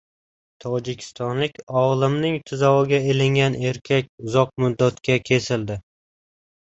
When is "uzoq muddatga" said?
4.31-5.19